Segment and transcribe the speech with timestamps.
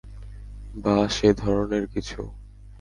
[0.75, 2.19] বা সে ধরনের কিছু।